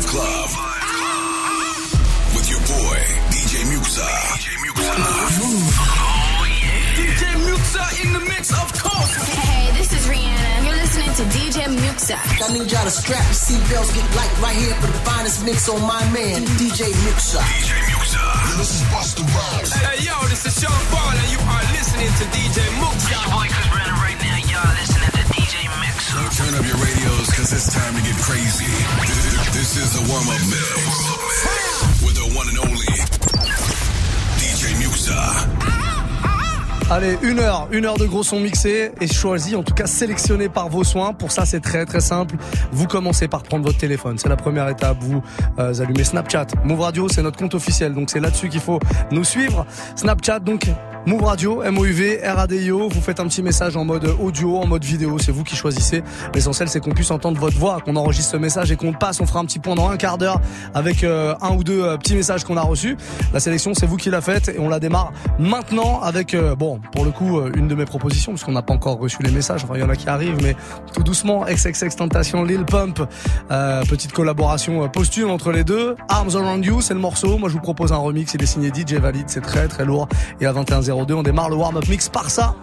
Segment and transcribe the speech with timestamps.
[0.00, 0.50] Vibe Club.
[2.34, 2.98] With your boy,
[3.30, 4.06] DJ Muxa.
[4.40, 4.96] DJ Muxa.
[6.96, 9.16] DJ Muxa in the mix, of course.
[9.28, 10.64] Hey, this is Rihanna.
[10.64, 12.16] You're listening to DJ Muxa.
[12.16, 15.68] I need y'all to strap your seatbelts, get light right here for the finest mix
[15.68, 17.40] on my man, DJ Muxa.
[17.40, 18.58] DJ Muxa.
[18.58, 19.72] This is Busta Rhymes.
[19.72, 23.18] Hey, yo, this is Sean Paul, and you are listening to DJ Muxa.
[23.32, 25.29] Boy, Chris Brennan right now, y'all listening to DJ Mix.
[26.10, 28.66] So turn up your radios, cause it's time to get crazy.
[29.52, 32.02] This is the warm-up mix.
[32.02, 32.86] With the one and only
[34.36, 35.79] DJ Muxa.
[36.92, 40.48] Allez, une heure, une heure de gros son mixé et choisi, en tout cas sélectionné
[40.48, 41.12] par vos soins.
[41.12, 42.34] Pour ça, c'est très très simple.
[42.72, 44.18] Vous commencez par prendre votre téléphone.
[44.18, 44.96] C'est la première étape.
[45.00, 45.22] Vous
[45.60, 46.48] euh, allumez Snapchat.
[46.64, 47.94] Move Radio, c'est notre compte officiel.
[47.94, 48.80] Donc c'est là-dessus qu'il faut
[49.12, 49.66] nous suivre.
[49.94, 50.66] Snapchat, donc
[51.06, 52.88] Move Radio, M-O-U-V, R-A-D-I-O.
[52.88, 55.18] Vous faites un petit message en mode audio, en mode vidéo.
[55.18, 56.02] C'est vous qui choisissez.
[56.34, 59.20] L'essentiel, c'est qu'on puisse entendre votre voix, qu'on enregistre ce message et qu'on passe.
[59.20, 60.40] On fera un petit point dans un quart d'heure
[60.74, 62.98] avec euh, un ou deux euh, petits messages qu'on a reçus.
[63.32, 66.79] La sélection, c'est vous qui la faites et on la démarre maintenant avec, euh, bon,
[66.92, 69.30] pour le coup, euh, une de mes propositions, parce qu'on n'a pas encore reçu les
[69.30, 69.64] messages.
[69.64, 70.56] Enfin, il y en a qui arrivent, mais
[70.92, 71.44] tout doucement.
[71.44, 73.00] XXX Tentation, Lil Pump.
[73.50, 75.96] Euh, petite collaboration euh, posthume entre les deux.
[76.08, 77.38] Arms Around You, c'est le morceau.
[77.38, 78.34] Moi, je vous propose un remix.
[78.34, 79.28] Il est signé DJ Valide.
[79.28, 80.08] C'est très, très lourd.
[80.40, 82.54] Et à 21h02, on démarre le warm-up mix par ça.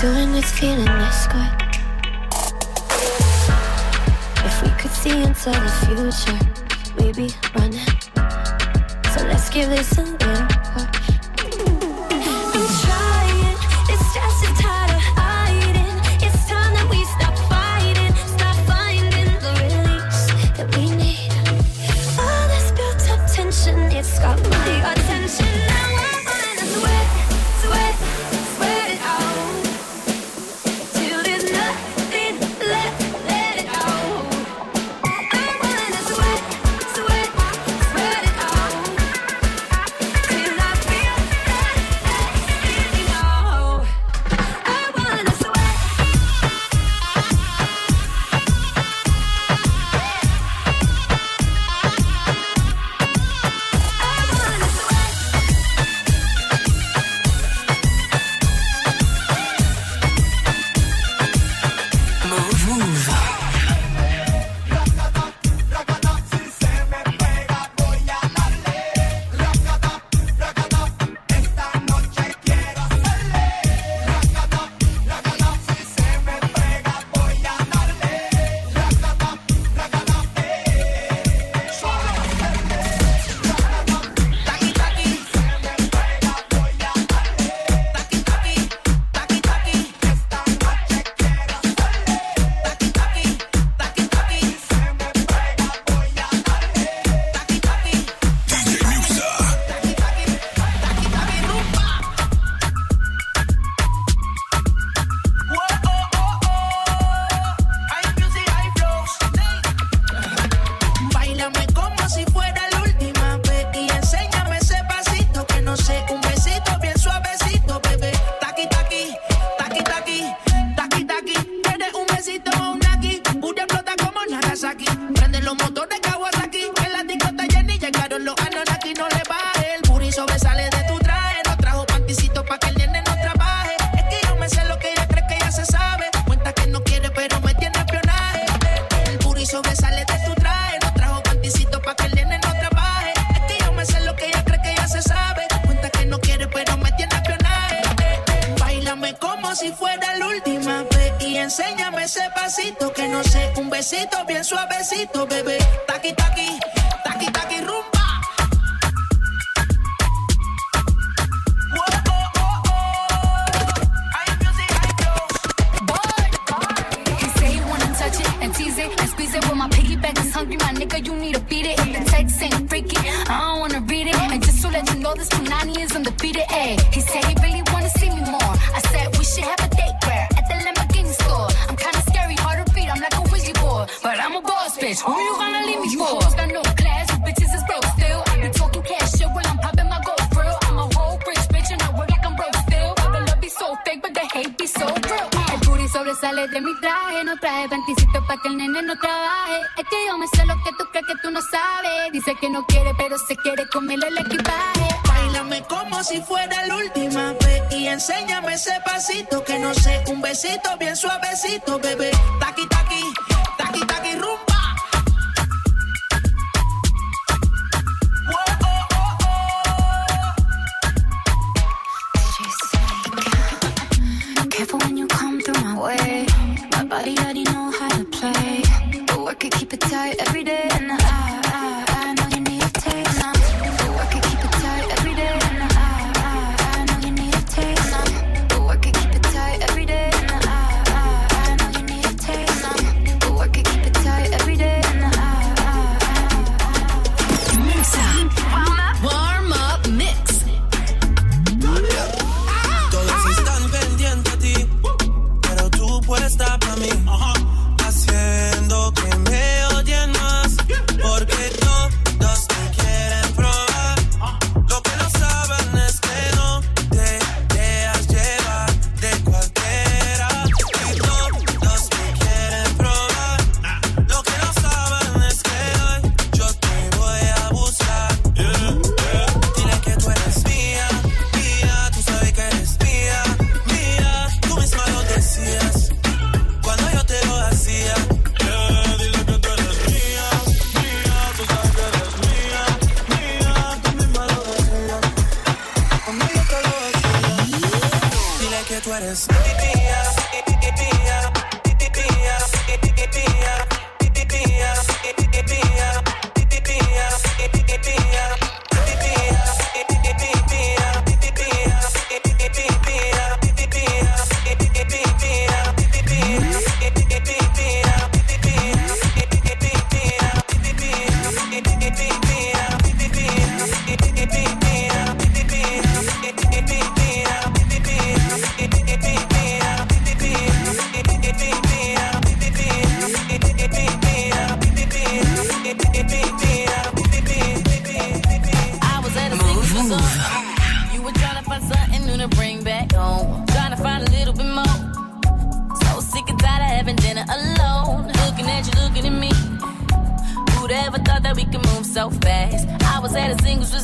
[0.00, 1.52] Doing this, feeling this good.
[4.46, 6.40] If we could see into the future,
[6.96, 7.86] we'd be running.
[9.12, 11.10] So let's give this a little push.
[12.56, 13.56] I'm trying,
[13.90, 14.89] it's just a tired.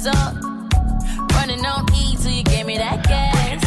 [0.06, 0.34] Resort,
[1.32, 3.62] running on E till you gave me that gas.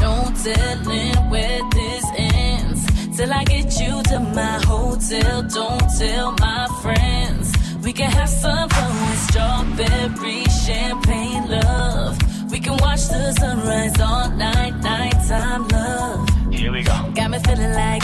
[0.00, 5.42] No telling where this ends till I get you to my hotel.
[5.42, 7.52] Don't tell my friends.
[7.82, 12.18] We can have some fun with strawberry champagne love.
[12.50, 16.28] We can watch the sunrise all night, nighttime love.
[16.52, 17.12] Here we go.
[17.14, 18.02] Got me feeling like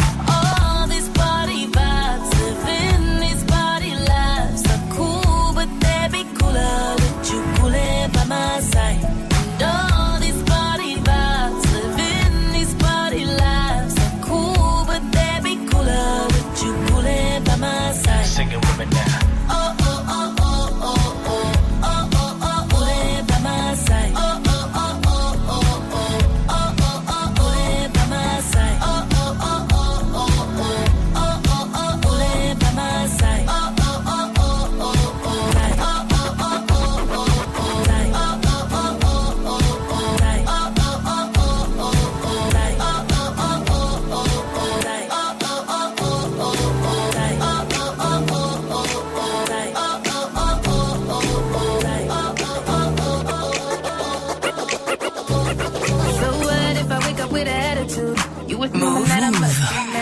[8.29, 9.18] my side.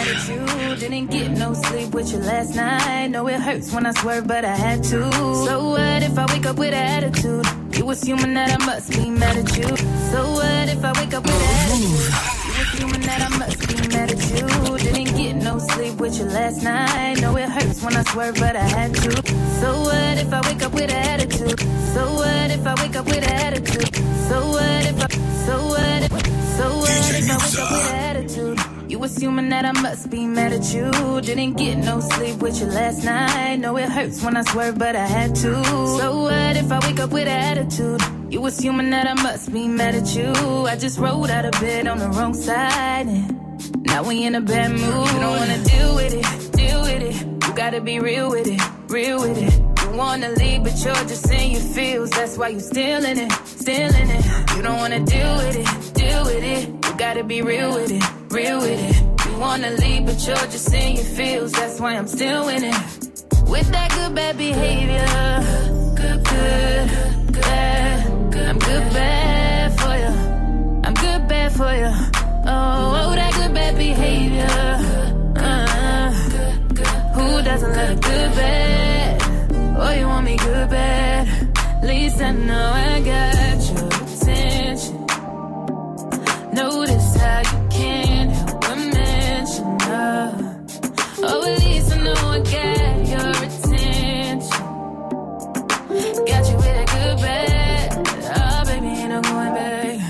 [0.07, 0.89] Must be mad at you.
[0.89, 3.09] Didn't get no sleep with you last night.
[3.09, 5.13] Know it hurts when I swerve, but I had to.
[5.13, 7.47] So what if I wake up with attitude?
[7.77, 9.77] You assuming that I must be mad at you.
[9.77, 12.37] So what if I wake up with attitude?
[12.47, 14.79] You assuming that I must be mad at you.
[14.79, 17.21] Didn't get no sleep with you last night.
[17.21, 19.11] Know it hurts when I swerve, but I had to.
[19.61, 21.61] So what if I wake up with attitude?
[21.95, 23.95] So what if I wake up with attitude?
[24.29, 25.09] So what if I,
[25.47, 26.13] so what if,
[26.57, 28.66] so what if I wake up with attitude?
[28.89, 30.91] You assuming that I must be mad at you.
[31.21, 33.57] Didn't get no sleep with you last night.
[33.57, 35.65] Know it hurts when I swerve, but I had to.
[35.65, 38.01] So what if I wake up with attitude?
[38.31, 40.33] You assuming that I must be mad at you.
[40.67, 43.07] I just rolled out of bed on the wrong side.
[43.07, 44.83] And now we in a bad mood.
[44.83, 47.47] You don't wanna deal with it, deal with it.
[47.47, 49.53] You gotta be real with it, real with it.
[49.83, 52.11] You wanna leave, but you're just in your feels.
[52.11, 54.25] That's why you still in it, still in it.
[54.57, 56.69] You don't wanna deal with it, deal with it.
[56.69, 59.27] You gotta be real with it, real with it.
[59.27, 61.53] You wanna leave, but you're just in your feels.
[61.53, 62.75] That's why I'm still in it.
[63.47, 65.07] With that good bad behavior,
[65.95, 68.07] good, good, bad.
[68.49, 70.15] I'm good bad for you.
[70.87, 71.93] I'm good bad for you.
[72.49, 74.47] Oh, oh that good bad behavior.
[75.37, 76.11] Uh,
[77.15, 79.23] who doesn't love a good bad?
[79.79, 81.29] Oh, you want me good bad?
[81.59, 85.07] At least I know I got your attention.
[86.53, 86.96] Notice
[91.29, 92.39] Oh, at least I know I
[93.13, 94.39] your attention.
[96.27, 97.07] Got you with a good.
[98.37, 100.01] Oh, baby, ain't no going back.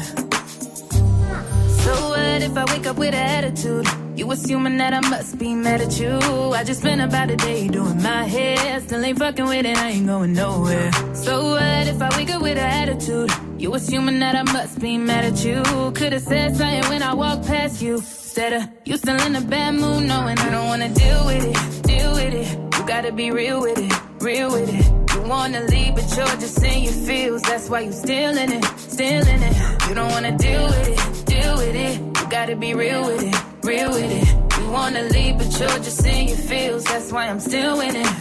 [1.84, 3.86] So what if I wake up with attitude?
[4.16, 6.18] You assuming that I must be mad at you.
[6.54, 8.80] I just spent about a day doing my hair.
[8.80, 10.90] Still ain't fucking with it, I ain't going nowhere.
[11.14, 13.30] So what if I wake up with an attitude?
[13.58, 15.62] You assuming that I must be mad at you.
[15.94, 18.02] Could've said something when I walked past you.
[18.36, 21.82] Instead of you still in a bad mood, knowing I don't wanna deal with it,
[21.84, 22.78] deal with it.
[22.78, 25.14] You gotta be real with it, real with it.
[25.14, 27.40] You wanna leave, but you're just in your feels.
[27.40, 29.88] That's why you still in it, still in it.
[29.88, 31.98] You don't wanna deal with it, deal with it.
[31.98, 34.28] You gotta be real with it, real with it.
[34.60, 36.84] You wanna leave, but you're just in your feels.
[36.84, 38.12] That's why I'm still in it.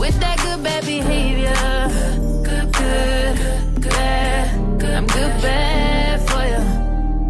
[0.00, 1.52] With that good bad behavior,
[2.42, 4.94] good, good, bad.
[4.96, 6.62] I'm good bad for you.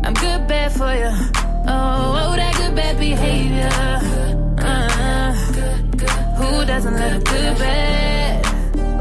[0.06, 1.41] I'm good bad for you.
[1.66, 3.70] Oh, oh that good bad behavior.
[4.58, 5.32] Uh,
[6.38, 8.46] who doesn't love a good bad?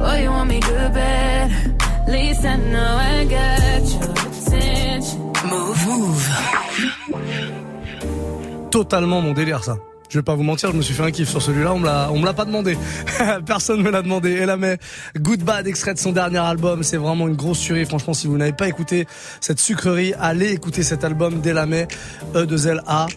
[0.04, 1.52] Oh, you want me good bad?
[1.82, 5.34] At least I know I got your attention.
[5.50, 6.30] Move, move.
[8.72, 9.78] Totalement mon délire, ça
[10.12, 11.86] je vais pas vous mentir, je me suis fait un kiff sur celui-là, on me
[11.86, 12.78] l'a, on me l'a pas demandé.
[13.46, 14.32] Personne me l'a demandé.
[14.32, 14.78] Et là, mais
[15.18, 17.86] Good Bad, extrait de son dernier album, c'est vraiment une grosse tuerie.
[17.86, 19.08] Franchement, si vous n'avez pas écouté
[19.40, 21.54] cette sucrerie, allez écouter cet album dès
[22.34, 23.08] E2LA.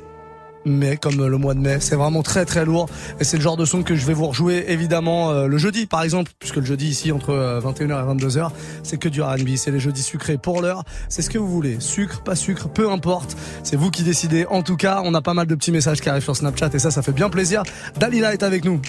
[0.64, 1.78] Mais comme euh, le mois de mai.
[1.80, 2.88] C'est vraiment très très lourd
[3.20, 5.86] et c'est le genre de son que je vais vous rejouer évidemment euh, le jeudi
[5.86, 8.50] par exemple, puisque le jeudi ici entre euh, 21h et 22h,
[8.82, 11.76] c'est que du R&B, c'est les jeudis sucrés pour l'heure, c'est ce que vous voulez,
[11.80, 14.46] sucre, pas sucre, peu importe, c'est vous qui décidez.
[14.46, 16.78] En tout cas, on a pas mal de petits messages qui arrivent sur Snapchat et
[16.78, 17.62] ça, ça fait bien plaisir.
[17.98, 18.80] Dalila est avec nous.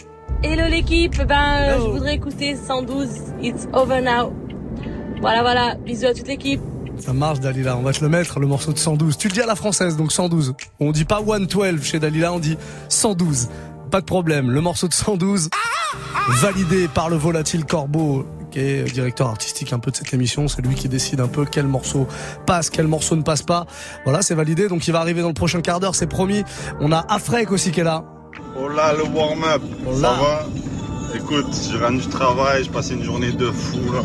[0.43, 3.07] Hello l'équipe, ben je voudrais écouter 112,
[3.41, 4.33] It's Over Now.
[5.21, 6.61] Voilà voilà, bisous à toute l'équipe.
[6.99, 9.17] Ça marche Dalila, on va te le mettre, le morceau de 112.
[9.17, 10.55] Tu le dis à la française, donc 112.
[10.79, 12.57] On dit pas 112 chez Dalila, on dit
[12.89, 13.49] 112.
[13.91, 15.49] Pas de problème, le morceau de 112,
[16.41, 20.47] validé par le volatile Corbeau, qui est directeur artistique un peu de cette émission.
[20.47, 22.07] C'est lui qui décide un peu quel morceau
[22.45, 23.65] passe, quel morceau ne passe pas.
[24.03, 24.67] Voilà, c'est validé.
[24.67, 26.43] Donc il va arriver dans le prochain quart d'heure, c'est promis.
[26.79, 28.03] On a Afrek aussi qui est là.
[28.57, 30.45] Oh là, le warm-up, Oh ça va
[31.13, 34.01] Écoute, je rentre du travail, je passe une journée de fou là.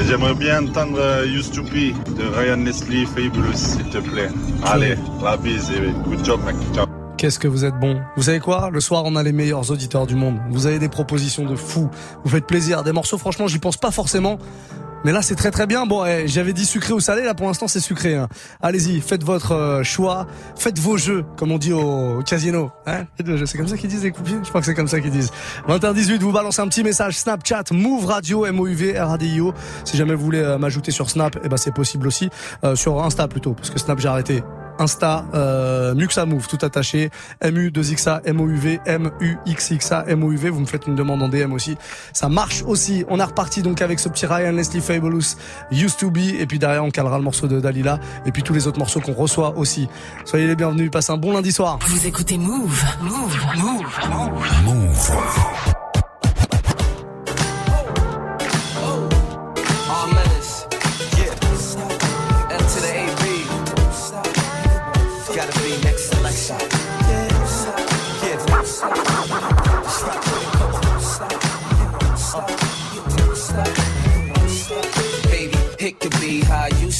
[0.00, 4.28] J'aimerais bien entendre euh, Used to Be de Ryan Leslie Fabulous, s'il te plaît.
[4.64, 6.56] Allez, la bise et good job mec.
[6.74, 6.86] Ciao.
[7.16, 8.00] Qu'est-ce que vous êtes bon.
[8.16, 8.70] Vous savez quoi?
[8.70, 10.38] Le soir, on a les meilleurs auditeurs du monde.
[10.50, 11.88] Vous avez des propositions de fous.
[12.24, 12.82] Vous faites plaisir.
[12.82, 14.38] Des morceaux, franchement, j'y pense pas forcément.
[15.04, 15.86] Mais là, c'est très très bien.
[15.86, 17.22] Bon, eh, j'avais dit sucré ou salé.
[17.22, 18.14] Là, pour l'instant, c'est sucré.
[18.16, 18.28] hein.
[18.60, 20.26] Allez-y, faites votre euh, choix.
[20.56, 22.70] Faites vos jeux, comme on dit au, casino.
[22.86, 23.04] Hein
[23.46, 25.30] c'est comme ça qu'ils disent les coupiers Je crois que c'est comme ça qu'ils disent.
[25.68, 29.54] 20h18, vous balancez un petit message Snapchat, Move Radio, M-O-U-V, R-A-D-I-O.
[29.84, 32.30] Si jamais vous voulez euh, m'ajouter sur Snap, eh ben, c'est possible aussi.
[32.64, 34.42] Euh, sur Insta plutôt, parce que Snap, j'ai arrêté.
[34.78, 37.10] Insta, euh, Muxa Move, tout attaché,
[37.42, 41.76] MU2XA, MOUV, MUXXA, MOUV, vous me faites une demande en DM aussi.
[42.12, 43.04] Ça marche aussi.
[43.08, 45.36] On est reparti donc avec ce petit Ryan Leslie Fabulous,
[45.70, 48.54] Used to Be, et puis derrière on calera le morceau de Dalila, et puis tous
[48.54, 49.88] les autres morceaux qu'on reçoit aussi.
[50.24, 51.78] Soyez les bienvenus, passez un bon lundi soir.
[51.86, 52.84] Vous écoutez Move.
[53.02, 53.38] Move.
[53.56, 53.92] Move.
[54.10, 54.74] Move.
[54.74, 55.81] Move.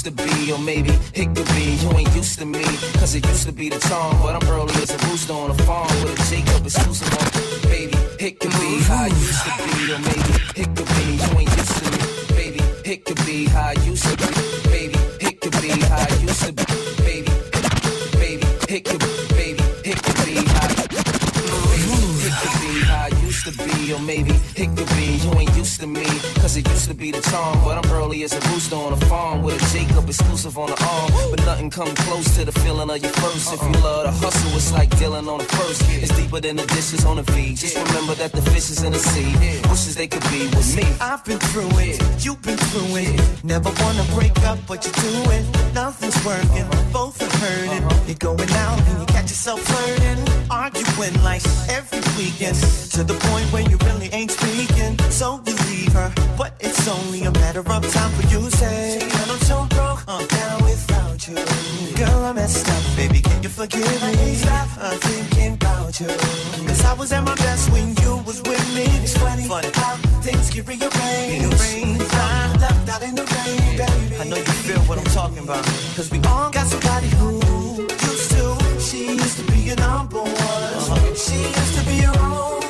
[0.03, 2.64] To be, or maybe it could be you ain't used to me.
[2.99, 5.55] Cause it used to be the charm, but I'm early as a rooster on a
[5.62, 7.71] farm with a Jacob exclusive on.
[7.71, 11.38] Baby, it could be how I used to be, or maybe it could be you
[11.38, 11.99] ain't used to me.
[12.37, 14.71] Baby, it could be how I used to be.
[14.71, 16.71] Baby, it could be how I used to be.
[27.03, 30.09] Be the charm, but I'm early as a rooster on a farm with a Jacob
[30.09, 31.11] exclusive on the arm.
[31.33, 33.53] But nothing come close to the feeling of your first.
[33.53, 35.83] If you love the hustle, it's like dealing on the first.
[36.03, 37.57] It's deeper than the dishes on the V.
[37.57, 39.35] Just remember that the fish is in the sea.
[39.69, 40.87] Wishes they could be with me.
[41.01, 43.43] I've been through it, you've been through it.
[43.43, 45.45] Never wanna break up, but you're doing.
[45.75, 47.83] Nothing's working, both are hurting.
[48.07, 52.57] You're going out and you catch yourself flirting, arguing like every weekend.
[52.95, 54.97] To the point where you really ain't speaking.
[55.11, 58.98] So you leave her, but it's only a matter of time for you to say,
[59.00, 61.37] "Girl, I'm so broke, I'm down without you.
[62.00, 64.16] Girl, I messed up, baby, can you forgive me?
[64.59, 66.09] I'm uh, thinking about you.
[66.68, 68.85] Cause I was at my best when you was with me.
[69.05, 69.46] It's funny,
[69.81, 72.02] how things can rearrange.
[72.12, 74.16] I'm left out in the rain, baby.
[74.20, 75.64] I know you feel what I'm talking about.
[75.96, 77.31] Cause we all got somebody who
[78.09, 78.44] used to.
[78.81, 81.14] She used to be your number one.
[81.24, 82.62] She used to be your only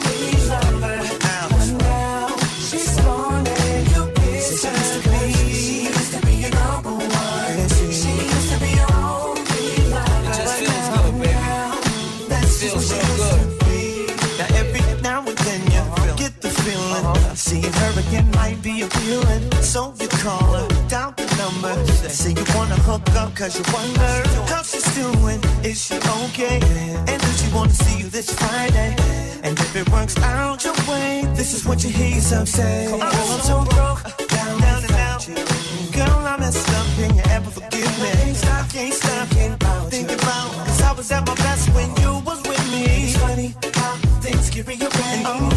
[17.52, 21.74] feeling Seeing her again might be appealing So you call her, down the number.
[22.08, 26.60] Say you wanna hook up cause you wonder How she's doing, is she okay?
[27.08, 28.96] And does she wanna see you this Friday?
[29.42, 32.86] And if it works out your way This is what you hear yourself say.
[32.86, 35.26] Girl, I'm so broke, down, down and out.
[35.92, 38.10] Girl, I messed up, can you ever forgive me?
[38.12, 42.40] Can't stop, can't stop, can't about cause I was at my best when you was
[42.48, 42.84] with me.
[43.04, 45.51] It's funny how things can rearrange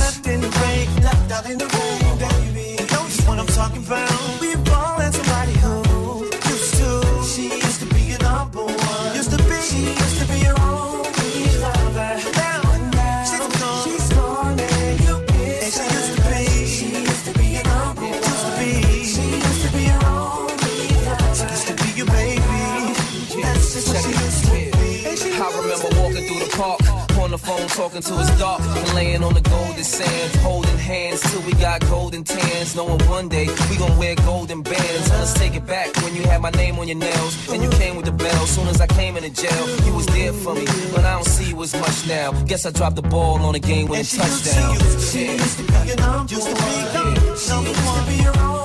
[27.75, 31.81] talking to his dark, and laying on the golden sands, holding hands till we got
[31.89, 32.75] golden tans.
[32.75, 35.09] Knowing one day we gon' wear golden bands.
[35.09, 37.97] Let's take it back when you had my name on your nails, and you came
[37.97, 38.47] with the bell.
[38.47, 41.49] Soon as I came into jail, you was there for me, but I don't see
[41.49, 42.31] you as much now.
[42.45, 44.75] Guess I dropped the ball on a game winning touchdown.
[44.99, 48.07] She used to be your number used to be number one.
[48.07, 48.64] be your only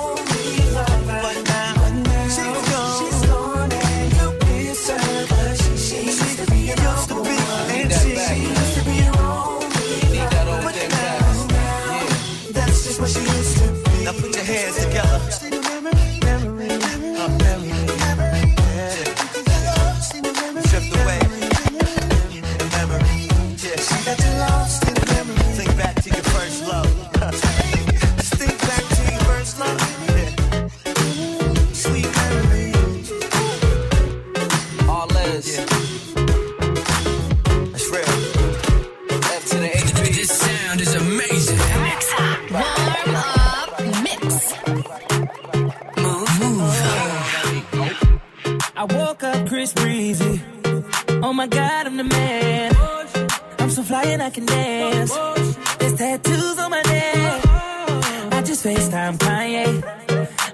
[58.51, 59.69] just FaceTime Kanye.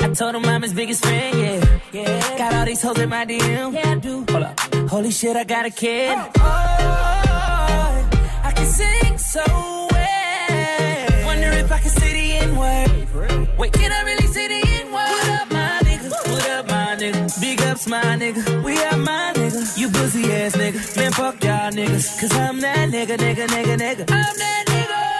[0.03, 1.79] I told him I'm his biggest fan, yeah.
[1.93, 2.37] yeah.
[2.37, 3.73] Got all these hoes in my DM.
[3.73, 4.17] Yeah, I do.
[4.29, 4.61] Hold up.
[4.91, 6.15] Holy shit, I got a kid.
[6.15, 6.83] Oh, oh,
[7.31, 8.11] oh
[8.45, 9.45] I can sing so
[9.93, 11.27] well.
[11.27, 13.59] Wonder if I can say the N word.
[13.59, 15.09] Wait, can I really say the N word?
[15.15, 16.11] What up, my nigga?
[16.31, 17.41] What up, my nigga?
[17.41, 18.63] Big ups, my nigga.
[18.63, 19.79] We are my nigga.
[19.79, 20.97] You pussy ass nigga.
[20.99, 22.21] Man, fuck y'all niggas.
[22.21, 24.01] Cause I'm that nigga, nigga, nigga, nigga.
[24.01, 25.16] I'm that nigga.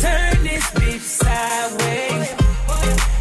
[0.00, 2.28] Turn this bitch sideways.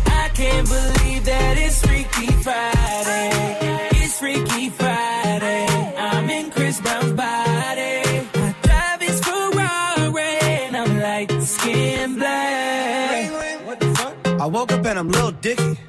[0.06, 3.58] I can't believe that it's Freaky Friday.
[4.02, 5.68] It's Freaky Friday.
[5.98, 8.02] I'm in Chris Brown's body.
[8.34, 13.66] I drive his Ferrari and I'm like skin black.
[13.66, 14.38] What the?
[14.42, 15.89] I woke up and I'm Lil Dicky.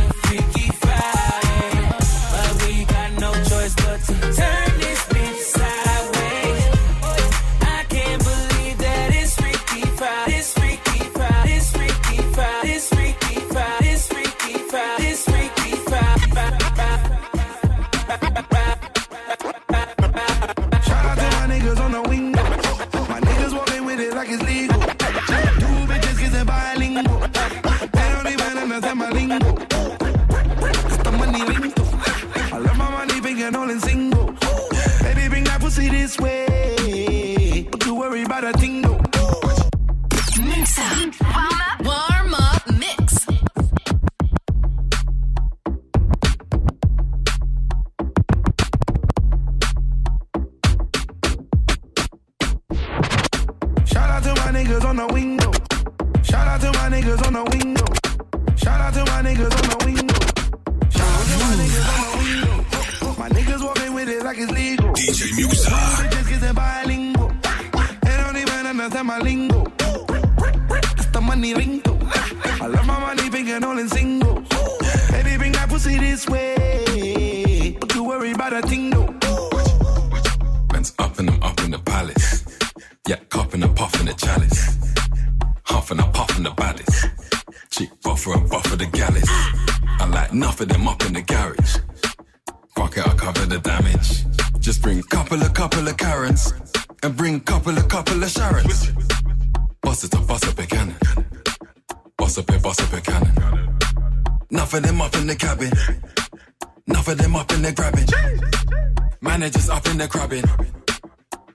[110.01, 110.43] the crabbing.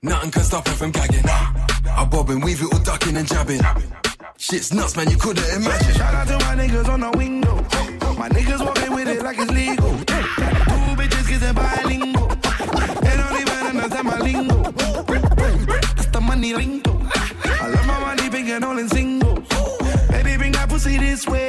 [0.02, 1.28] Nothing can stop her from gagging.
[1.28, 3.60] I bob and weave it all ducking and jabbing.
[4.38, 5.94] Shit's nuts, man, you couldn't imagine.
[5.94, 7.56] Shout out to my niggas on the window.
[8.16, 9.90] My niggas walking with it like it's legal.
[9.90, 12.28] Two bitches kissing bilingual.
[13.04, 14.58] They don't even understand my lingo.
[15.98, 16.92] It's the money lingo.
[17.62, 19.34] I love my money big and all in single.
[20.10, 21.45] Baby, bring that pussy this way.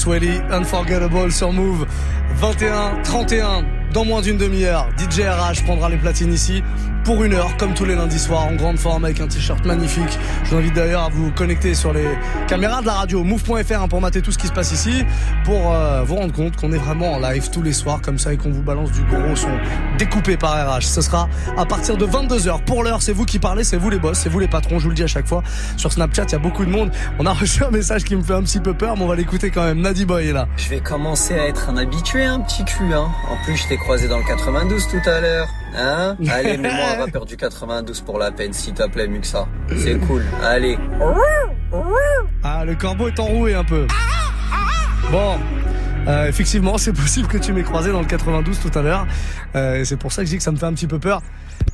[0.00, 1.86] Swelly, Unforgettable sur Move.
[2.36, 3.64] 21, 31.
[3.92, 6.62] Dans moins d'une demi-heure, DJ RH prendra les platines ici
[7.04, 10.18] pour une heure, comme tous les lundis soirs, en grande forme avec un t-shirt magnifique.
[10.44, 12.06] Je vous invite d'ailleurs à vous connecter sur les
[12.48, 15.04] caméras de la radio move.fr hein, pour mater tout ce qui se passe ici,
[15.50, 18.32] pour euh, vous rendre compte qu'on est vraiment en live tous les soirs comme ça
[18.32, 19.50] et qu'on vous balance du gros son
[19.98, 20.82] découpé par RH.
[20.82, 22.62] Ce sera à partir de 22h.
[22.62, 24.84] Pour l'heure, c'est vous qui parlez, c'est vous les boss, c'est vous les patrons, je
[24.84, 25.42] vous le dis à chaque fois.
[25.76, 26.92] Sur Snapchat, il y a beaucoup de monde.
[27.18, 29.16] On a reçu un message qui me fait un petit peu peur, mais on va
[29.16, 29.80] l'écouter quand même.
[29.80, 30.46] Nadi Boy est là.
[30.56, 33.08] Je vais commencer à être un habitué, un petit cul, hein.
[33.28, 35.48] En plus, je t'ai croisé dans le 92 tout à l'heure.
[35.76, 39.48] Hein Allez, mets-moi un rappeur du 92 pour la peine, s'il te plaît, Muxa.
[39.76, 40.22] C'est cool.
[40.44, 40.78] Allez.
[42.44, 43.88] Ah, le corbeau est enroué un peu.
[45.10, 45.38] Bon.
[46.06, 49.06] Euh, effectivement, c'est possible que tu m'aies croisé dans le 92 tout à l'heure.
[49.54, 51.20] Euh, c'est pour ça que je dis que ça me fait un petit peu peur.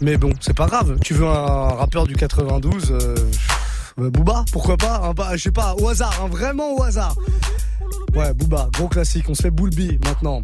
[0.00, 0.98] Mais bon, c'est pas grave.
[1.02, 3.14] Tu veux un rappeur du 92 euh,
[4.00, 7.14] euh, Booba, pourquoi pas hein, bah, Je sais pas, au hasard, hein, vraiment au hasard.
[8.14, 9.26] Ouais, Booba, gros classique.
[9.28, 10.42] On se fait Boulby maintenant.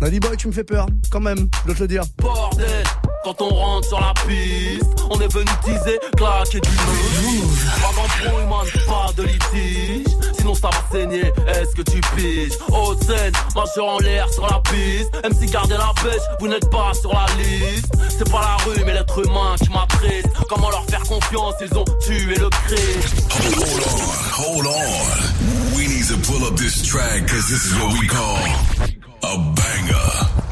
[0.00, 2.02] Nadi Boy, tu me fais peur, quand même, de te le dire.
[2.18, 2.84] Bordel,
[3.24, 7.58] quand on rentre sur la piste, on est venu teaser, claquer du move.
[7.80, 10.06] Pas d'embrouille, man, pas de litige.
[10.38, 11.32] Sinon, ça va saigner.
[11.46, 12.58] Est-ce que tu piges?
[12.68, 15.14] Haute scène, marcheur en l'air sur la piste.
[15.24, 17.92] MC gardez la pêche, vous n'êtes pas sur la liste.
[18.08, 20.28] C'est pas la rue, mais l'être humain qui m'attriste.
[20.48, 23.32] Comment leur faire confiance Ils ont tué le Christ.
[24.38, 25.76] Hold on, hold on.
[25.76, 28.38] We need to pull up this track because this is what we call
[29.22, 30.51] a banger.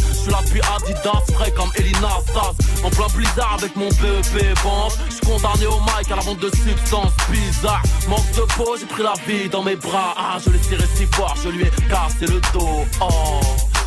[0.21, 2.83] Je suis là depuis Adidas, frais comme Elina Sass.
[2.83, 4.99] En plein blizzard avec mon BEP vente.
[5.09, 7.81] Je suis condamné au mic à la vente de substances bizarres.
[8.07, 10.13] Manque de peau, j'ai pris la vie dans mes bras.
[10.15, 12.85] Ah, je l'ai tiré si fort, je lui ai cassé le dos.
[13.01, 13.39] Oh.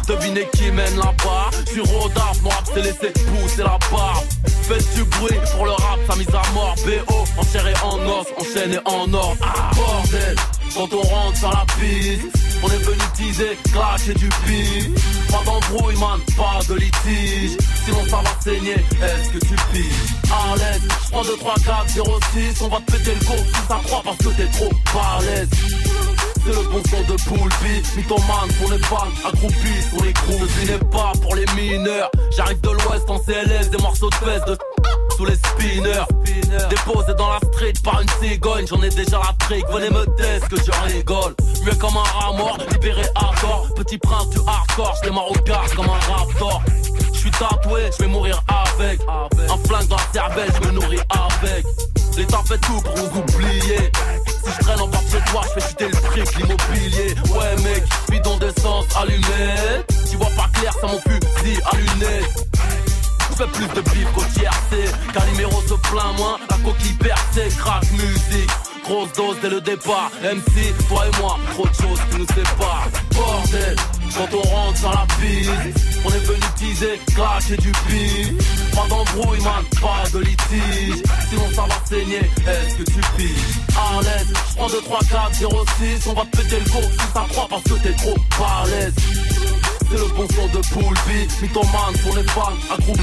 [0.08, 5.04] Devinez qui mène là-bas suis rodaf, mon rap s'est laissé pousser la barbe Faites du
[5.04, 8.78] bruit pour le rap, sa mise à mort BO, en chair et en os, enchaîné
[8.84, 10.36] en or Ah bordel,
[10.74, 14.88] quand on rentre sur la piste On est venu teaser, clasher du pif.
[15.30, 17.58] Pas d'embrouille man, pas de litige.
[17.84, 20.32] Sinon ça va saigner, est-ce que tu piges?
[20.32, 23.34] À l'aise, je prends 2, 3, 4, 0, 6 On va te péter le go,
[23.36, 25.48] si ça croit parce que t'es trop balèze
[26.46, 30.72] c'est le bon son de Poulpi Mythomane pour les fans, accroupis pour les crews Je
[30.72, 32.10] n'est pas pour les mineurs.
[32.36, 34.58] J'arrive de l'ouest en CLS, des morceaux de fesses de
[35.16, 36.04] sous les spinners
[36.68, 38.66] Déposé dans la street par une cigogne.
[38.66, 41.34] J'en ai déjà la trick, venez me tester que je rigole.
[41.64, 45.62] Mieux comme un rat mort, libéré à tort Petit prince du hardcore, je au gars
[45.74, 46.62] comme un raptor.
[47.12, 49.00] Je suis tatoué, je vais mourir avec.
[49.08, 51.64] Un flingue dans la cervelle, je me nourris avec.
[52.16, 53.90] L'État fait tout pour nous oublier.
[54.44, 57.14] Si je traîne en bas de toi, je fais chuter le de l'immobilier.
[57.34, 59.82] Ouais mec, bidon d'essence allumé.
[60.08, 62.44] Tu vois pas clair, ça mon fusil à lunettes
[63.36, 64.90] fais plus de bif qu'au tiercé.
[65.12, 67.48] Calimero se plaint moins, la coquille percée.
[67.58, 68.50] Crack musique,
[68.84, 70.10] grosse dose dès le départ.
[70.22, 72.88] MC, toi et moi, trop de choses qui nous séparent.
[73.14, 73.76] Bordel,
[74.16, 75.50] quand on rentre sur la piste
[76.04, 78.72] On est venu teaser, clasher du pif.
[78.74, 81.02] Pas d'embrouille man, pas de litige.
[81.28, 83.58] Sinon ça va saigner, est-ce que tu piges?
[83.76, 86.78] À l'aise, je prends 2, 3, 4, 0, 6 On va te péter le go
[86.90, 88.94] si ça croit parce que t'es trop balèze
[89.90, 93.02] c'est le bon son de Poulpi Mythomane pour les fans accroupis.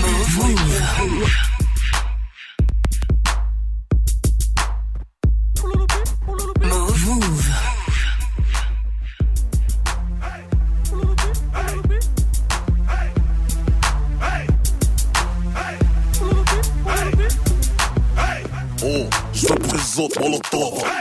[18.83, 21.00] Oh, Molotov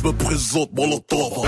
[0.00, 1.46] je me présente Molotov oh,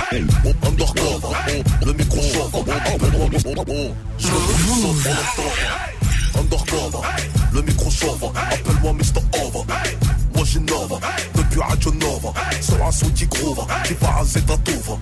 [0.66, 3.28] Undercover, oh, le micro Appelle-moi.
[3.46, 5.36] Oh, oh, je me présente
[6.38, 7.08] Undercover,
[7.54, 9.22] le micro Appelle-moi Mr.
[9.40, 9.64] Ova
[10.34, 11.00] Moi j'innove,
[11.34, 14.98] depuis Radio Nova Sur un son qui groove, qui va à Zeta Touva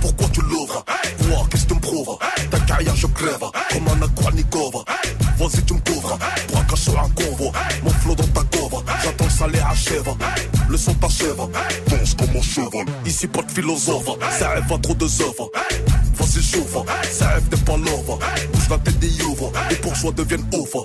[0.00, 0.84] Pourquoi tu l'ouvres
[1.18, 2.18] Quoi, qu'est-ce que tu me prouves
[2.50, 4.84] Ta carrière je crève, comme un Aquanikova
[5.38, 6.18] Vas-y tu me couvres,
[6.52, 7.52] braquage sur un convoi
[7.82, 10.08] Mon flot dans ta cova, j'attends ça les achève
[10.86, 11.36] Le son t'achève,
[11.88, 15.50] danse comme un cheval Ici pas de philosophe, ça rêve à trop de œuvres.
[16.14, 16.76] Vas-y chauffe,
[17.10, 18.18] ça rêve des pas love
[18.52, 20.76] Bouge la tête des ouvre, les bourgeois deviennent ouf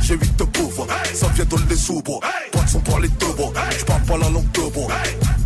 [0.00, 3.26] J'ai huit de pauvres, ça vient de les sous-bois Pas de son pour les deux
[3.78, 4.88] j'parle pas la langue de bois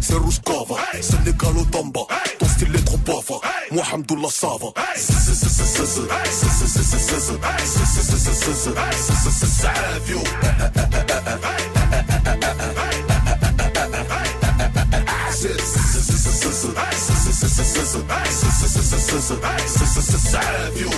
[0.01, 2.03] C'est Rouskova, Sénégal au Tamba
[2.39, 3.33] Ton style est trop baf,
[3.73, 4.29] moi Hamdoullah
[19.19, 20.91] Savio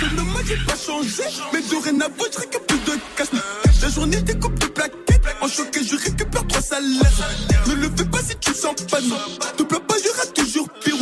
[0.00, 1.22] Je mode, j'ai pas changé.
[1.52, 2.69] Mais dorénavant, je récupère
[6.72, 8.98] Ne le fais pas si tu sens pas.
[9.56, 10.94] Te plains pas, y aura toujours pire.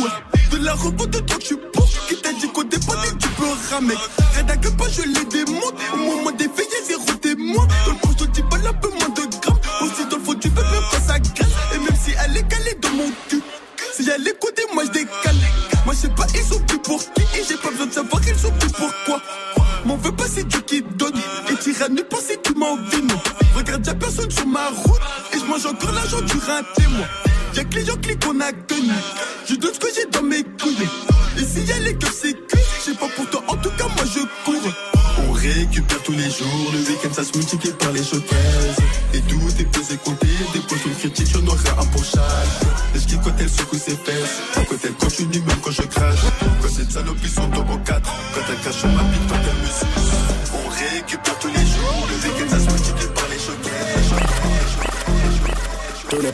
[0.51, 1.87] De la rebote de toi, tu pour.
[2.07, 3.93] Qui t'a dit qu'au départ, tu peux ramer.
[4.33, 5.75] Rien pas, je les démonte.
[5.93, 7.03] Au moment des veillées, zéro
[26.21, 27.07] du raté, moi.
[27.55, 28.91] Y'a que les gens cliquent, on a connu.
[29.47, 29.98] Je donne ce que j'ai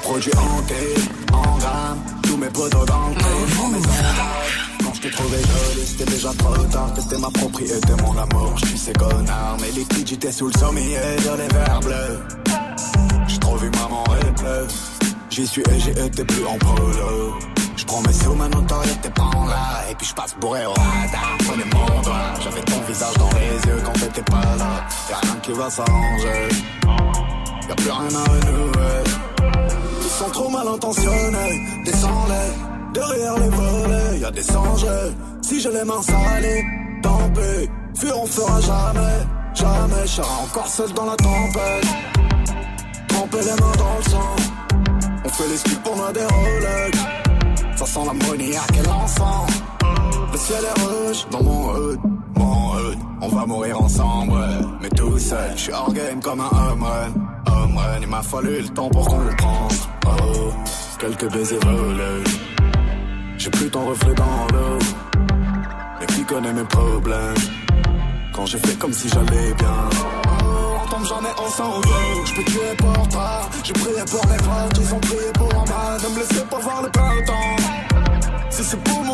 [0.06, 0.94] produits hantés,
[1.34, 3.16] en gamme, tous mes potos dans le.
[4.84, 6.94] Quand je t'ai trouvé jolie, c'était déjà trop tard.
[6.94, 8.54] T'étais ma propriété, mon amour.
[8.58, 12.20] Je suis ces connards, mes liquides, j'étais sous le sommier de les verres bleus.
[13.28, 14.68] J'ai trop vu maman repleu.
[15.32, 17.34] J'y suis et j'ai été plus en polo.
[17.76, 19.90] Je prends mes sous, ma notoriété prend là.
[19.90, 21.36] Et puis je passe bourré au radar.
[21.48, 22.34] Prenez mon doigt.
[22.44, 24.86] J'avais ton visage dans les yeux quand t'étais pas là.
[25.10, 26.50] Y'a rien qui va s'arranger.
[27.68, 29.35] Y'a plus rien à renouer.
[30.18, 31.84] Sont trop mal intentionnés.
[31.84, 32.94] Descends-les.
[32.94, 34.86] Derrière les volets, y'a des singes.
[35.42, 36.64] Si j'ai les mains salées,
[37.04, 38.08] tant pis.
[38.16, 39.18] On fera jamais.
[39.54, 41.88] Jamais, serai encore seul dans la tempête.
[43.10, 44.36] Tremper les mains dans le sang.
[45.26, 46.98] On fait les skips pour des Rolex.
[47.76, 49.52] Ça sent l'ammoniaque et l'encens.
[50.32, 52.15] Le ciel est rouge dans mon hood.
[53.22, 54.34] On va mourir ensemble,
[54.82, 55.52] mais tout seul.
[55.56, 57.14] Je suis hors game comme un home run.
[57.48, 59.76] Home run, il m'a fallu le temps pour comprendre.
[60.06, 60.52] Oh,
[61.00, 62.24] quelques baisers volés.
[63.38, 64.80] J'ai plus ton reflet dans l'eau.
[66.02, 67.36] Et qui connaît mes problèmes?
[68.34, 69.90] Quand j'ai fait comme si j'allais bien.
[70.44, 71.88] Oh, on tombe jamais ensemble.
[72.26, 73.42] Je peux tuer pour toi.
[73.64, 75.98] J'ai prié pour mes potes, ils ont prié pour moi.
[76.04, 77.56] Ne me laissez pas voir le printemps.
[78.50, 79.05] Si c'est pour en.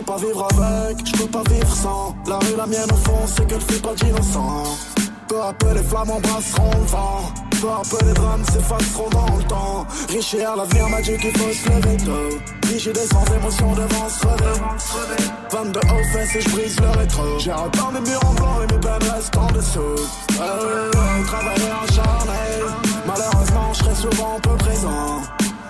[0.00, 2.16] Je peux pas vivre avec, je peux pas vivre sans.
[2.26, 4.64] La rue, la mienne au fond, c'est qu'elle fait pas d'innocent.
[5.28, 7.20] Peu à peu, les flammes embrasseront le vent.
[7.60, 9.86] Peu à peu, les drames s'effaceront dans le temps.
[10.08, 12.38] Richard, l'avenir m'a dit qu'il faut se lever tôt.
[12.66, 15.24] Rigide sans émotion devant se relever.
[15.50, 17.38] 22 aux fesses et je brise le rétro.
[17.38, 19.80] J'ai repeint mes murs en blanc et mes peines restent en dessous.
[20.30, 22.40] Ouais, travailler acharné.
[23.06, 25.20] Malheureusement, je serai souvent peu présent.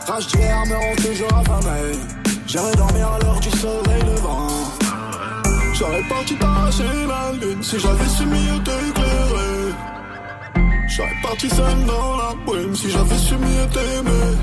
[0.07, 2.30] Rage d'hier me rend toujours affamé.
[2.51, 4.49] J'irai dormir à l'heure du soleil levant.
[5.73, 9.73] J'aurais parti t'arracher la lune si j'avais su mieux t'éclairer.
[10.89, 14.35] J'aurais parti seul dans la brume si j'avais su mieux t'aimer.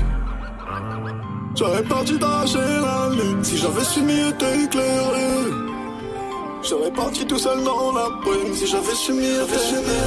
[1.54, 5.52] J'aurais parti t'arracher la lune si j'avais su mieux t'éclairer.
[6.66, 9.98] J'aurais parti tout seul dans la brume si j'avais su mieux t'aimer.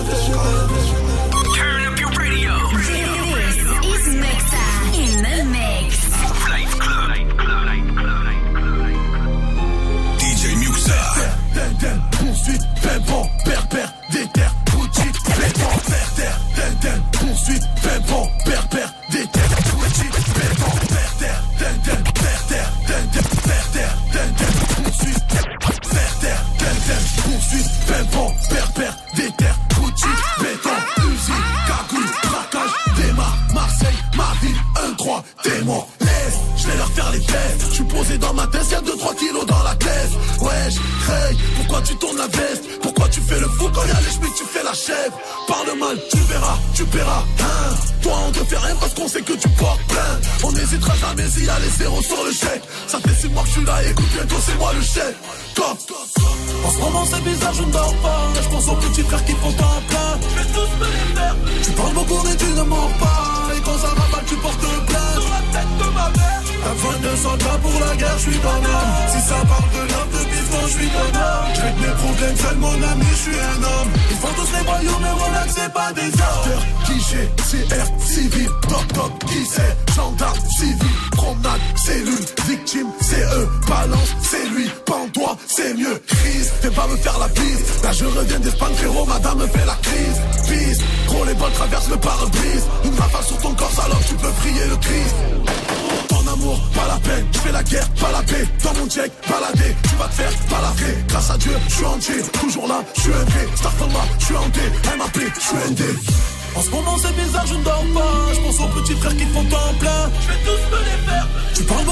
[12.42, 13.30] Poursuite, pimpant,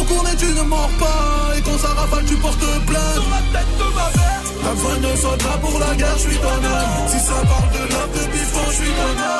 [0.09, 1.57] Beaucoup mais tu ne mords pas.
[1.57, 3.13] Et quand ça rafale, tu portes plainte.
[3.13, 4.43] Sur la tête de ma mère.
[4.63, 7.07] La fin de soldats pour la guerre, je suis ton homme.
[7.07, 9.38] Si ça parle de l'homme de bifton, je suis ton homme.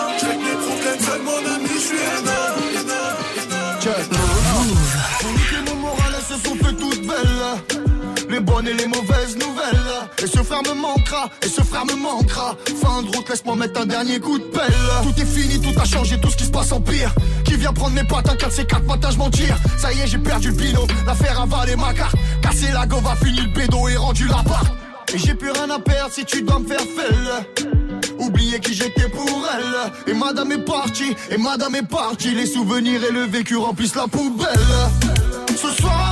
[8.65, 9.79] Et les mauvaises nouvelles.
[10.23, 12.55] Et ce frère me manquera, et ce frère me manquera.
[12.81, 14.73] Fin de route, laisse-moi mettre un dernier coup de pelle.
[15.03, 17.13] Tout est fini, tout a changé, tout ce qui se passe en pire.
[17.45, 19.57] Qui vient prendre mes potes, un 4 ces 4 matins, je m'en tire.
[19.77, 22.15] Ça y est, j'ai perdu le bino, l'affaire a valé ma carte.
[22.41, 24.67] Casser la go va finir le bédo et rendu l'appart.
[25.13, 27.69] Et j'ai plus rien à perdre si tu dois me faire felle.
[28.19, 30.11] Oublier qui j'étais pour elle.
[30.11, 32.35] Et madame est partie, et madame est partie.
[32.35, 34.49] Les souvenirs et le vécu remplissent la poubelle.
[35.55, 36.08] Ce soir,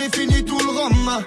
[0.00, 1.24] j'ai fini tout le rhum.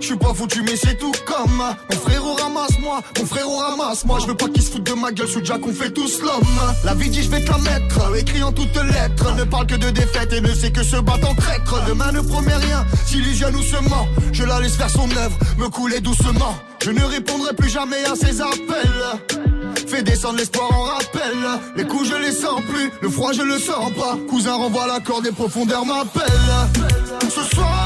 [0.00, 1.62] Je suis pas foutu mais c'est tout comme.
[1.90, 5.26] Mon frérot ramasse-moi, mon frérot ramasse-moi Je veux pas qu'il se foute de ma gueule
[5.26, 6.74] sous Jack on fait tous l'homme.
[6.84, 9.34] La vie dit je vais te mettre, écrit en toutes lettres.
[9.36, 11.84] Ne parle que de défaite et ne sait que se battre en traître.
[11.88, 15.68] Demain ne promet rien, s'illusionne ou se ment Je la laisse faire son œuvre, me
[15.68, 16.54] couler doucement.
[16.84, 19.46] Je ne répondrai plus jamais à ses appels.
[19.88, 21.36] Fais descendre l'espoir en rappel.
[21.76, 24.16] Les coups je les sens plus, le froid je le sens pas.
[24.28, 26.22] Cousin renvoie la corde des profondeurs m'appelle.
[27.28, 27.85] Ce soir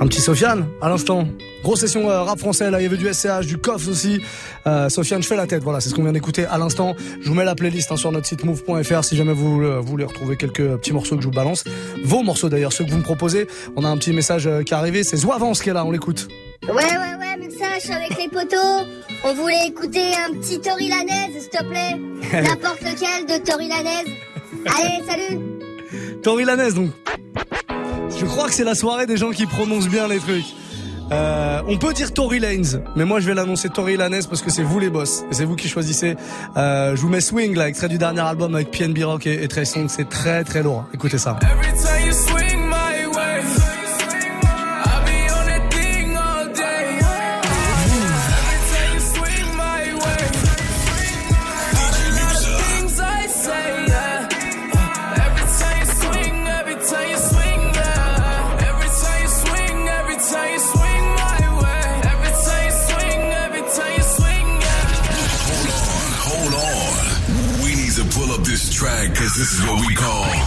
[0.00, 1.26] Un petit Sofiane à l'instant.
[1.64, 4.20] Grosse session euh, rap français, là il y avait du SCH, du Coff aussi.
[4.66, 6.94] Euh, Sofiane, je fais la tête, voilà, c'est ce qu'on vient d'écouter à l'instant.
[7.20, 10.04] Je vous mets la playlist hein, sur notre site move.fr si jamais vous euh, voulez
[10.04, 11.64] retrouver quelques petits morceaux que je vous balance.
[12.04, 13.48] Vos morceaux d'ailleurs, ceux que vous me proposez.
[13.74, 16.28] On a un petit message qui est arrivé, c'est Zoavance qui est là, on l'écoute.
[16.68, 18.86] Ouais, ouais, ouais, Muxache avec les potos.
[19.24, 21.96] On voulait écouter un petit Tori Lanaise, s'il te plaît.
[22.42, 24.06] N'importe lequel de Tori Lanaise.
[24.64, 25.40] Allez, salut.
[26.22, 26.90] Tori Lanez donc.
[28.18, 30.46] Je crois que c'est la soirée des gens qui prononcent bien les trucs.
[31.10, 34.50] Euh, on peut dire Tory Lanez, mais moi je vais l'annoncer Tory Lanez parce que
[34.50, 36.16] c'est vous les boss c'est vous qui choisissez.
[36.56, 39.64] Euh, je vous mets Swing là, extrait du dernier album avec PNB Rock et, et
[39.64, 40.84] Songz, c'est très très lourd.
[40.92, 41.38] Écoutez ça.
[69.52, 70.37] Is what we call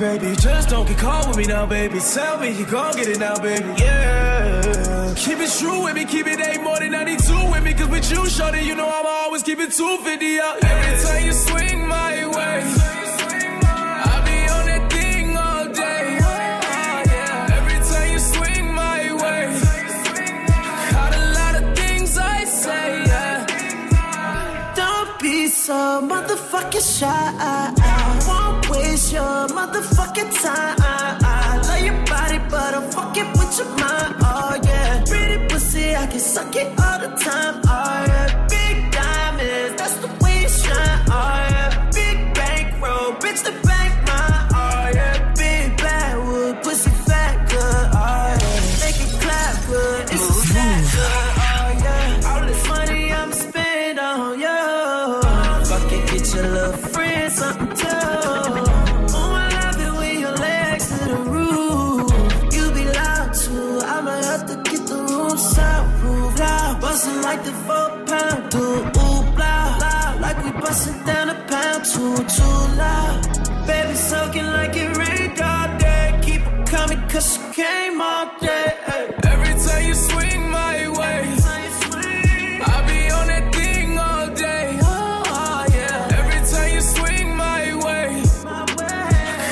[0.00, 0.34] baby.
[0.36, 2.00] Just don't get caught with me now, baby.
[2.00, 3.68] Tell me you gon' get it now, baby.
[3.76, 5.14] Yeah.
[5.14, 7.74] Keep it true with me, keep it A more than 92 with me.
[7.74, 10.64] Cause with you, shorty, you know I'ma always keep it 250 out.
[10.64, 12.62] Every time you swing my way.
[14.12, 16.04] I be on that thing all day.
[16.18, 17.58] Yeah.
[17.58, 19.42] Every time you swing my way.
[20.96, 23.04] Got a lot of things I say.
[24.74, 27.99] Don't be so motherfucking shy.
[29.12, 30.76] Your motherfucking time.
[30.80, 34.14] I love your body, but I'm fucking with your mind.
[34.22, 35.02] Oh yeah.
[35.04, 37.60] Pretty pussy I can suck it all the time.
[71.04, 73.66] Down a pound too, too loud.
[73.66, 76.16] Baby, soaking like it rained all day.
[76.22, 78.78] Keep it coming, cause you came all day.
[78.86, 79.10] Ay.
[79.24, 81.22] Every time you swing my way,
[82.72, 84.78] I be on that thing all day.
[84.82, 86.18] Oh, yeah.
[86.20, 88.22] Every time you swing my way,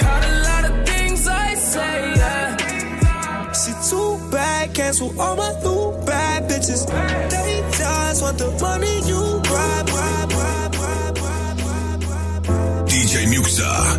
[0.03, 2.15] got a lot of things I say.
[2.15, 3.53] Yeah.
[3.53, 6.87] She too bad, cancel all my new bad bitches.
[7.31, 8.98] They just want the money
[13.59, 13.98] Ibiza.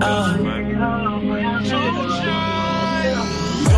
[0.00, 0.06] Know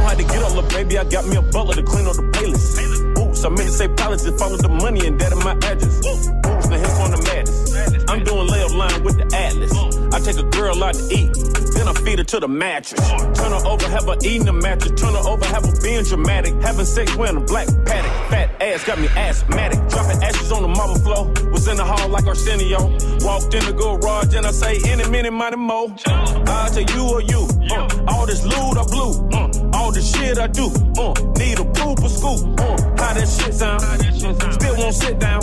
[0.03, 0.99] how to get up, little baby.
[0.99, 3.15] I got me a butler to clean up the playlist.
[3.15, 6.01] Boots, I meant to say pilots to follow the money and that in my address.
[6.01, 6.27] Boots,
[6.69, 7.75] the hip on the madness.
[8.09, 9.73] I'm doing layup line with the atlas.
[10.15, 11.33] I take a girl out to eat,
[11.75, 13.01] then I feed her to the mattress.
[13.11, 14.93] Turn her over, have her eating the mattress.
[15.01, 16.55] Turn her over, have her being dramatic.
[16.63, 18.12] Having sex wearing a black paddock.
[18.33, 19.79] Fat ass got me asthmatic.
[19.91, 21.31] Dropping ashes on the marble floor.
[21.53, 22.81] Was in the hall like Arsenio.
[23.21, 25.95] Walked in the garage and I say, any minute, money mo.
[26.07, 27.47] I tell you or you.
[27.71, 29.13] Uh, all this loot I blew.
[29.37, 30.73] Uh, all this shit I do.
[30.97, 32.41] Uh, need a poop or scoop.
[32.59, 33.83] Uh, how that shit sound?
[34.55, 35.43] Still won't sit down.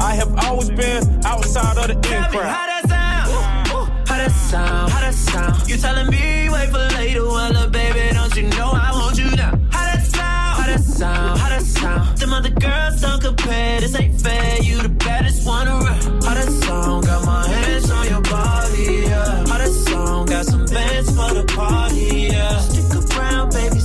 [0.00, 2.50] I have always been outside of the in crowd.
[2.50, 4.08] how that sound?
[4.08, 4.90] How that sound?
[4.90, 5.70] How that sound?
[5.70, 7.24] You telling me wait for later?
[7.24, 9.60] Well, uh, baby, don't you know I want you now?
[10.70, 11.38] That sound?
[11.40, 12.18] How sound?
[12.18, 13.80] Them other girls don't compare.
[13.80, 14.62] This ain't fair.
[14.62, 16.24] You the baddest one around.
[16.24, 17.06] How that sound?
[17.06, 19.04] Got my hands on your body.
[19.08, 19.46] Yeah.
[19.48, 20.28] How that sound?
[20.28, 22.28] Got some bands for the party.
[22.32, 22.58] Yeah.
[22.60, 23.79] Stick around, baby.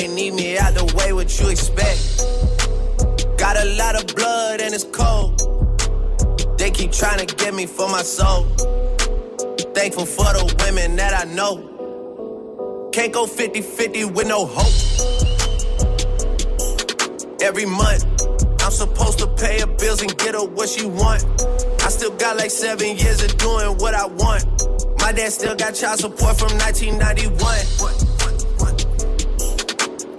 [0.00, 2.24] They need me out the way, what you expect.
[3.38, 5.38] Got a lot of blood and it's cold.
[6.58, 8.44] They keep trying to get me for my soul.
[9.74, 12.88] Thankful for the women that I know.
[12.92, 14.72] Can't go 50 50 with no hope.
[17.42, 18.04] Every month,
[18.62, 21.24] I'm supposed to pay her bills and get her what she want.
[21.82, 24.44] I still got like seven years of doing what I want.
[25.00, 27.99] My dad still got child support from 1991.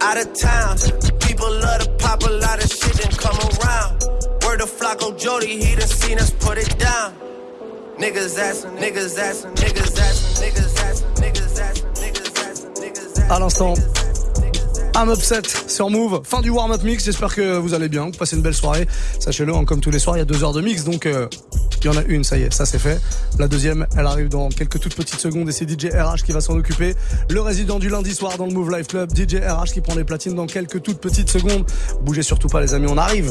[0.04, 0.76] Out of town,
[1.20, 4.02] people love to pop a lot of shit and come around.
[4.44, 7.14] Word of Flocko Jody, he done seen us put it down.
[7.98, 13.30] Niggas assin', niggas assin', niggas assin', niggas assin', niggas assin', niggas assin', niggas assin'.
[13.30, 13.74] À l'instant,
[14.96, 16.22] un upset sur Move.
[16.24, 17.04] Fin du warm-up mix.
[17.04, 18.88] J'espère que vous allez bien, que vous passez une belle soirée.
[19.20, 21.28] Sachez-le, hein, comme tous les soirs, il y a deux heures de mix, donc euh,
[21.84, 23.00] il y en a une, ça y est, ça c'est fait.
[23.38, 26.40] La deuxième, elle arrive dans quelques toutes petites secondes et c'est DJ RH qui va
[26.40, 26.94] s'en occuper.
[27.28, 30.04] Le résident du lundi soir dans le Move Life Club, DJ RH qui prend les
[30.04, 31.64] platines dans quelques toutes petites secondes.
[32.02, 33.30] Bougez surtout pas les amis, on arrive.